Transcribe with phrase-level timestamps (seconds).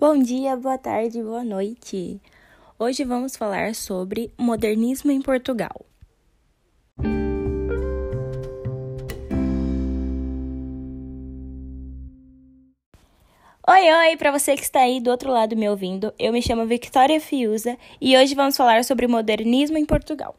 [0.00, 2.18] Bom dia, boa tarde, boa noite.
[2.78, 5.84] Hoje vamos falar sobre modernismo em Portugal.
[13.68, 16.64] Oi, oi, para você que está aí do outro lado me ouvindo, eu me chamo
[16.64, 20.34] Victoria Fiuza e hoje vamos falar sobre modernismo em Portugal.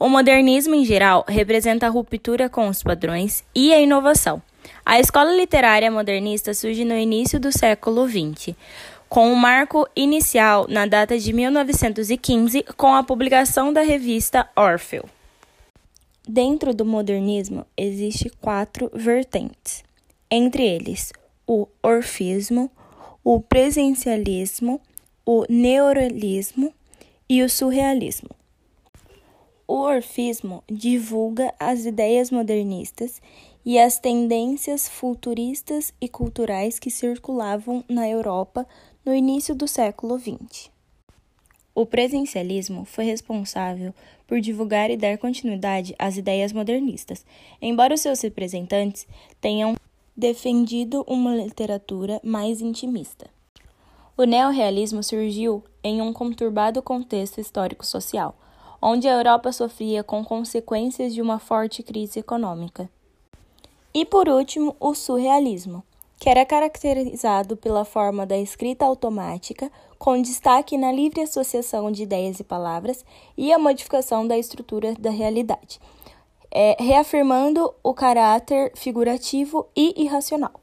[0.00, 4.42] O modernismo em geral representa a ruptura com os padrões e a inovação.
[4.84, 8.54] A escola literária modernista surge no início do século XX,
[9.08, 15.04] com um marco inicial na data de 1915, com a publicação da revista Orfeu.
[16.26, 19.84] Dentro do modernismo existem quatro vertentes,
[20.30, 21.12] entre eles
[21.46, 22.70] o orfismo,
[23.22, 24.80] o presencialismo,
[25.24, 26.72] o neorealismo
[27.28, 28.30] e o surrealismo.
[29.66, 33.20] O orfismo divulga as ideias modernistas
[33.64, 38.66] e as tendências futuristas e culturais que circulavam na Europa
[39.04, 40.70] no início do século XX.
[41.74, 43.94] O presencialismo foi responsável
[44.26, 47.24] por divulgar e dar continuidade às ideias modernistas,
[47.60, 49.08] embora os seus representantes
[49.40, 49.74] tenham
[50.16, 53.28] defendido uma literatura mais intimista.
[54.16, 58.36] O neorrealismo surgiu em um conturbado contexto histórico-social,
[58.86, 62.90] onde a Europa sofria com consequências de uma forte crise econômica.
[63.94, 65.82] E por último, o surrealismo,
[66.20, 72.40] que era caracterizado pela forma da escrita automática, com destaque na livre associação de ideias
[72.40, 73.06] e palavras
[73.38, 75.80] e a modificação da estrutura da realidade,
[76.50, 80.60] é, reafirmando o caráter figurativo e irracional.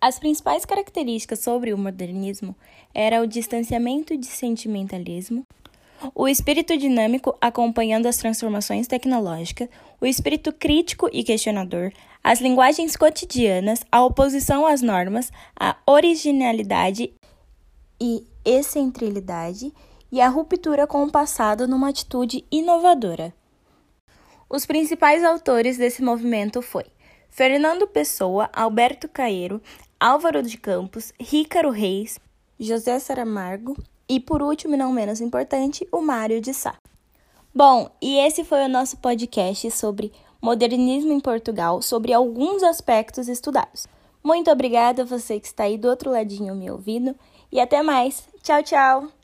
[0.00, 2.56] As principais características sobre o modernismo
[2.92, 5.46] eram o distanciamento de sentimentalismo,
[6.14, 9.68] o espírito dinâmico acompanhando as transformações tecnológicas,
[10.00, 17.12] o espírito crítico e questionador, as linguagens cotidianas, a oposição às normas, a originalidade
[18.00, 19.72] e excentrilidade
[20.10, 23.32] e a ruptura com o passado numa atitude inovadora.
[24.48, 26.84] Os principais autores desse movimento foi
[27.30, 29.60] Fernando Pessoa, Alberto Caeiro,
[29.98, 32.18] Álvaro de Campos, Rícaro Reis,
[32.58, 33.76] José Saramago
[34.08, 36.74] e, por último e não menos importante, o Mário de Sá.
[37.54, 43.86] Bom, e esse foi o nosso podcast sobre modernismo em Portugal, sobre alguns aspectos estudados.
[44.22, 47.14] Muito obrigada a você que está aí do outro ladinho me ouvindo
[47.52, 48.26] e até mais.
[48.42, 49.23] Tchau, tchau!